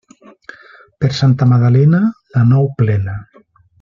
[1.03, 2.01] Per Santa Magdalena,
[2.39, 3.19] la nou plena.